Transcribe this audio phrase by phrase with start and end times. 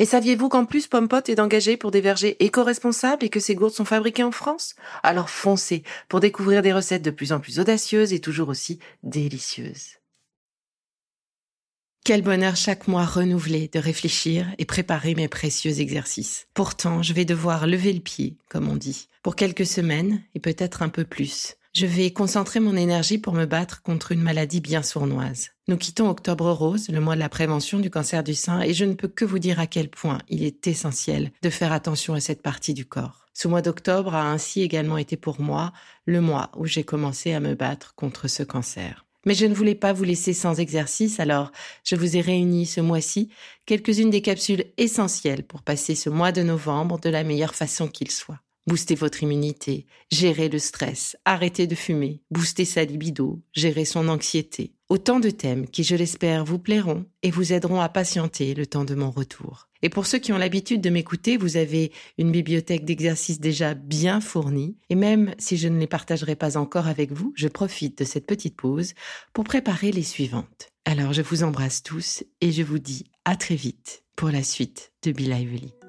[0.00, 3.74] Et saviez-vous qu'en plus Pompot est engagé pour des vergers éco-responsables et que ces gourdes
[3.74, 4.74] sont fabriquées en France?
[5.02, 9.98] Alors foncez pour découvrir des recettes de plus en plus audacieuses et toujours aussi délicieuses.
[12.02, 16.46] Quel bonheur chaque mois renouvelé de réfléchir et préparer mes précieux exercices.
[16.54, 20.80] Pourtant, je vais devoir lever le pied, comme on dit, pour quelques semaines et peut-être
[20.80, 21.56] un peu plus.
[21.72, 25.50] Je vais concentrer mon énergie pour me battre contre une maladie bien sournoise.
[25.68, 28.84] Nous quittons Octobre Rose, le mois de la prévention du cancer du sein, et je
[28.84, 32.20] ne peux que vous dire à quel point il est essentiel de faire attention à
[32.20, 33.26] cette partie du corps.
[33.34, 35.72] Ce mois d'octobre a ainsi également été pour moi
[36.06, 39.06] le mois où j'ai commencé à me battre contre ce cancer.
[39.24, 41.52] Mais je ne voulais pas vous laisser sans exercice, alors
[41.84, 43.30] je vous ai réuni ce mois-ci
[43.66, 48.10] quelques-unes des capsules essentielles pour passer ce mois de novembre de la meilleure façon qu'il
[48.10, 48.40] soit
[48.70, 54.76] booster votre immunité, gérer le stress, arrêter de fumer, booster sa libido, gérer son anxiété.
[54.88, 58.84] Autant de thèmes qui, je l'espère, vous plairont et vous aideront à patienter le temps
[58.84, 59.68] de mon retour.
[59.82, 64.20] Et pour ceux qui ont l'habitude de m'écouter, vous avez une bibliothèque d'exercices déjà bien
[64.20, 64.76] fournie.
[64.88, 68.26] Et même si je ne les partagerai pas encore avec vous, je profite de cette
[68.26, 68.94] petite pause
[69.32, 70.68] pour préparer les suivantes.
[70.84, 74.92] Alors je vous embrasse tous et je vous dis à très vite pour la suite
[75.02, 75.79] de Be Lively.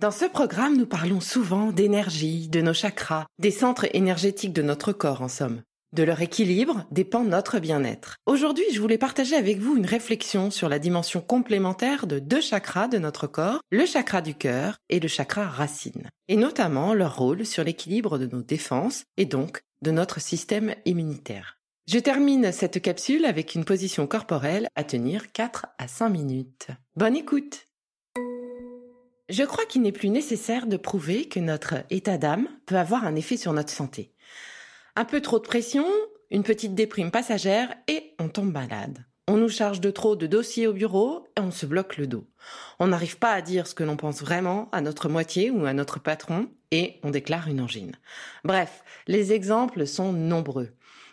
[0.00, 4.94] Dans ce programme, nous parlons souvent d'énergie, de nos chakras, des centres énergétiques de notre
[4.94, 5.60] corps en somme.
[5.92, 8.16] De leur équilibre dépend notre bien-être.
[8.24, 12.88] Aujourd'hui, je voulais partager avec vous une réflexion sur la dimension complémentaire de deux chakras
[12.88, 17.44] de notre corps, le chakra du cœur et le chakra racine, et notamment leur rôle
[17.44, 21.58] sur l'équilibre de nos défenses et donc de notre système immunitaire.
[21.86, 26.68] Je termine cette capsule avec une position corporelle à tenir 4 à 5 minutes.
[26.96, 27.66] Bonne écoute
[29.30, 33.14] je crois qu'il n'est plus nécessaire de prouver que notre état d'âme peut avoir un
[33.14, 34.12] effet sur notre santé.
[34.96, 35.86] Un peu trop de pression,
[36.30, 39.04] une petite déprime passagère et on tombe malade.
[39.28, 42.26] On nous charge de trop de dossiers au bureau et on se bloque le dos.
[42.80, 45.72] On n'arrive pas à dire ce que l'on pense vraiment à notre moitié ou à
[45.72, 47.94] notre patron et on déclare une angine.
[48.42, 50.70] Bref, les exemples sont nombreux.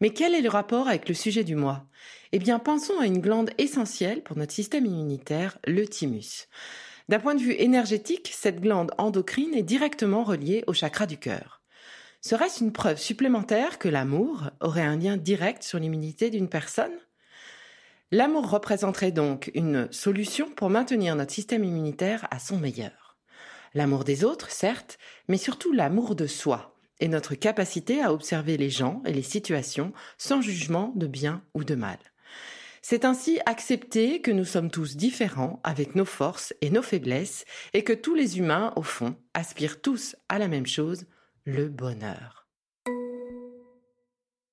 [0.00, 1.86] Mais quel est le rapport avec le sujet du mois?
[2.32, 6.48] Eh bien, pensons à une glande essentielle pour notre système immunitaire, le thymus.
[7.10, 11.60] D'un point de vue énergétique, cette glande endocrine est directement reliée au chakra du cœur.
[12.20, 16.96] Serait-ce une preuve supplémentaire que l'amour aurait un lien direct sur l'immunité d'une personne?
[18.12, 23.18] L'amour représenterait donc une solution pour maintenir notre système immunitaire à son meilleur.
[23.74, 28.70] L'amour des autres, certes, mais surtout l'amour de soi et notre capacité à observer les
[28.70, 31.98] gens et les situations sans jugement de bien ou de mal.
[32.82, 37.84] C'est ainsi accepter que nous sommes tous différents avec nos forces et nos faiblesses et
[37.84, 41.04] que tous les humains, au fond, aspirent tous à la même chose,
[41.44, 42.48] le bonheur.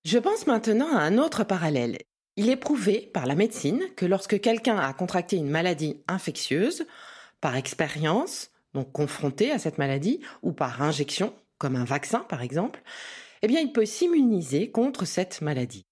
[0.04, 1.98] Je pense maintenant à un autre parallèle.
[2.36, 6.86] Il est prouvé par la médecine que lorsque quelqu'un a contracté une maladie infectieuse,
[7.42, 12.84] par expérience, donc confronté à cette maladie, ou par injection, comme un vaccin par exemple,
[13.42, 15.87] eh bien il peut s'immuniser contre cette maladie.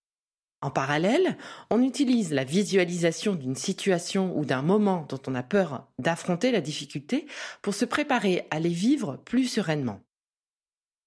[0.62, 1.38] En parallèle,
[1.70, 6.62] on utilise la visualisation d'une situation ou d'un moment dont on a peur d'affronter la
[6.62, 7.28] difficulté
[7.62, 10.02] pour se préparer à les vivre plus sereinement.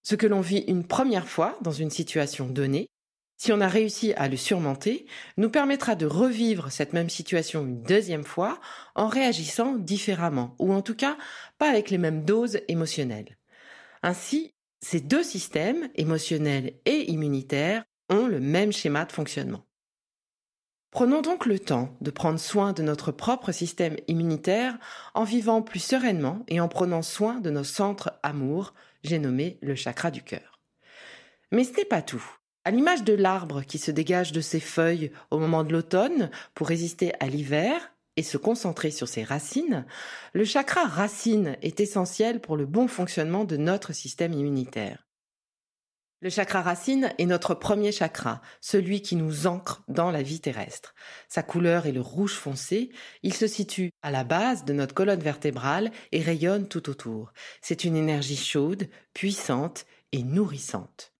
[0.02, 2.88] Ce que l'on vit une première fois dans une situation donnée,
[3.36, 5.06] si on a réussi à le surmonter,
[5.36, 8.60] nous permettra de revivre cette même situation une deuxième fois
[8.96, 11.16] en réagissant différemment, ou en tout cas
[11.56, 13.38] pas avec les mêmes doses émotionnelles.
[14.02, 19.64] Ainsi, ces deux systèmes, émotionnels et immunitaires, ont le même schéma de fonctionnement.
[20.90, 24.78] Prenons donc le temps de prendre soin de notre propre système immunitaire
[25.14, 28.72] en vivant plus sereinement et en prenant soin de nos centres amour,
[29.04, 30.60] j'ai nommé le chakra du cœur.
[31.52, 32.24] Mais ce n'est pas tout.
[32.64, 36.68] À l'image de l'arbre qui se dégage de ses feuilles au moment de l'automne pour
[36.68, 39.86] résister à l'hiver et se concentrer sur ses racines,
[40.32, 45.07] le chakra racine est essentiel pour le bon fonctionnement de notre système immunitaire.
[46.20, 50.96] Le chakra racine est notre premier chakra, celui qui nous ancre dans la vie terrestre.
[51.28, 52.90] Sa couleur est le rouge foncé,
[53.22, 57.32] il se situe à la base de notre colonne vertébrale et rayonne tout autour.
[57.62, 61.12] C'est une énergie chaude, puissante et nourrissante.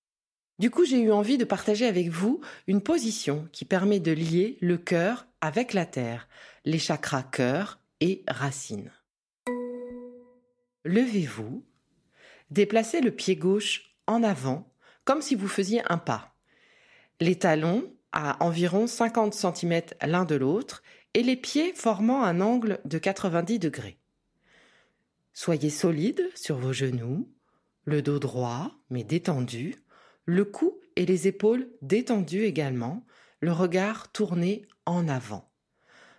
[0.58, 4.58] Du coup, j'ai eu envie de partager avec vous une position qui permet de lier
[4.60, 6.26] le cœur avec la terre,
[6.64, 8.90] les chakras cœur et racine.
[10.84, 11.64] Levez-vous,
[12.50, 14.68] déplacez le pied gauche en avant
[15.08, 16.34] comme si vous faisiez un pas.
[17.18, 20.82] Les talons à environ 50 cm l'un de l'autre
[21.14, 23.96] et les pieds formant un angle de 90 degrés.
[25.32, 27.26] Soyez solide sur vos genoux,
[27.86, 29.76] le dos droit mais détendu,
[30.26, 33.06] le cou et les épaules détendus également,
[33.40, 35.50] le regard tourné en avant.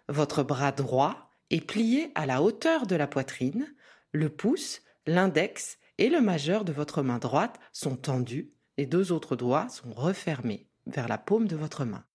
[0.08, 3.72] Votre bras droit est plié à la hauteur de la poitrine,
[4.14, 9.36] le pouce, l'index et le majeur de votre main droite sont tendus les deux autres
[9.36, 12.06] doigts sont refermés vers la paume de votre main.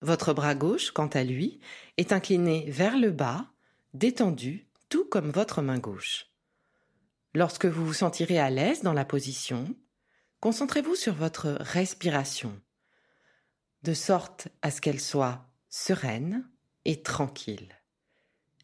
[0.00, 1.58] Votre bras gauche, quant à lui,
[1.96, 3.50] est incliné vers le bas,
[3.92, 6.26] détendu, tout comme votre main gauche.
[7.34, 9.74] Lorsque vous vous sentirez à l'aise dans la position,
[10.38, 12.60] concentrez-vous sur votre respiration,
[13.82, 16.48] de sorte à ce qu'elle soit sereine
[16.84, 17.74] et tranquille.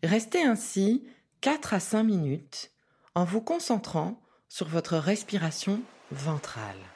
[0.04, 1.08] Restez ainsi
[1.40, 2.70] 4 à 5 minutes
[3.16, 5.82] en vous concentrant sur votre respiration
[6.12, 6.91] ventrale.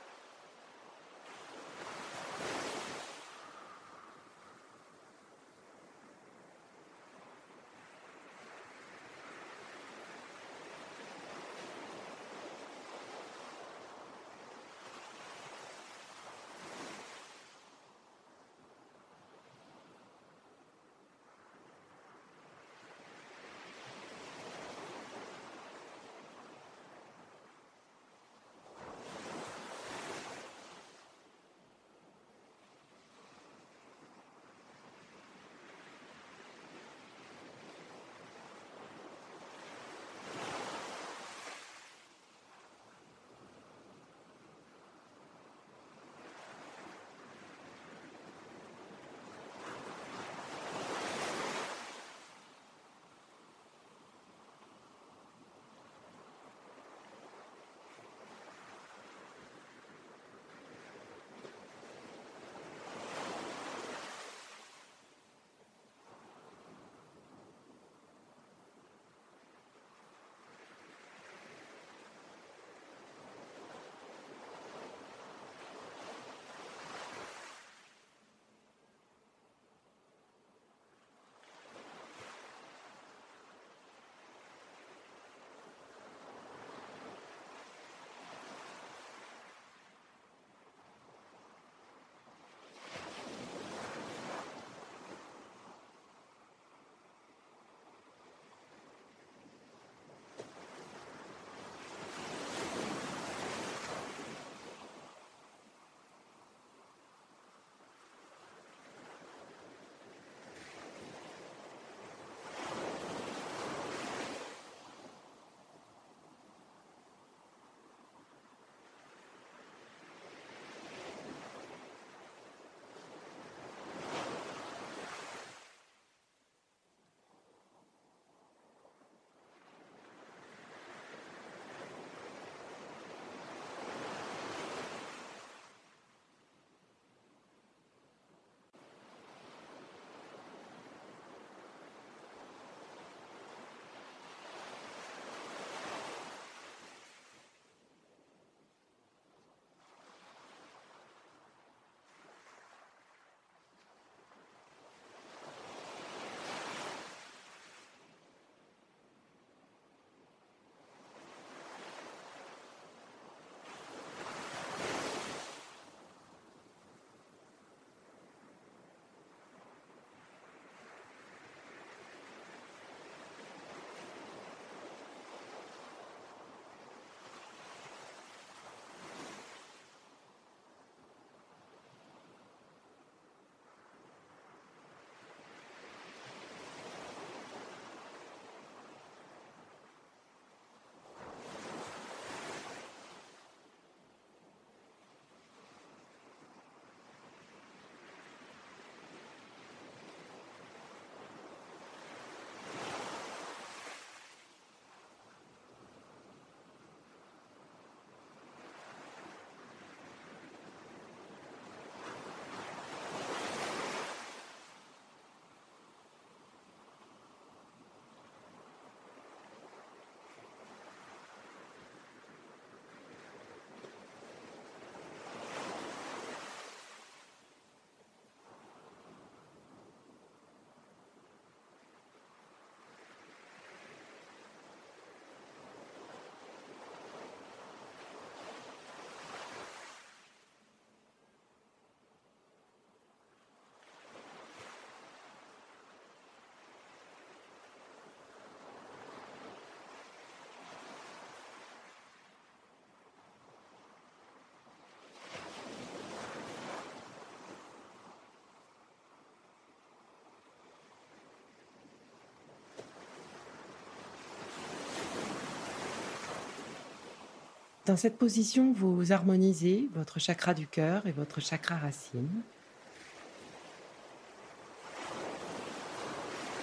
[267.86, 272.42] Dans cette position, vous harmonisez votre chakra du cœur et votre chakra racine.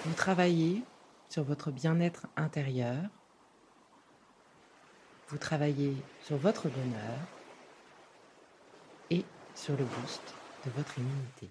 [0.04, 0.82] Vous travaillez
[1.30, 3.00] sur votre bien-être intérieur.
[5.28, 7.18] Vous travaillez sur votre bonheur
[9.08, 10.34] et sur le boost
[10.66, 11.48] de votre immunité.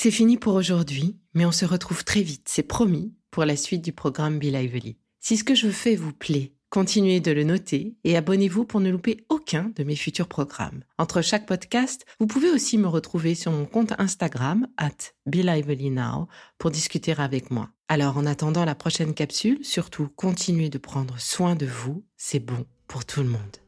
[0.00, 3.82] C'est fini pour aujourd'hui, mais on se retrouve très vite, c'est promis, pour la suite
[3.82, 4.96] du programme Be Lively.
[5.18, 8.90] Si ce que je fais vous plaît, continuez de le noter et abonnez-vous pour ne
[8.90, 10.84] louper aucun de mes futurs programmes.
[10.98, 16.28] Entre chaque podcast, vous pouvez aussi me retrouver sur mon compte Instagram, at Now,
[16.58, 17.68] pour discuter avec moi.
[17.88, 22.66] Alors en attendant la prochaine capsule, surtout continuez de prendre soin de vous, c'est bon
[22.86, 23.67] pour tout le monde.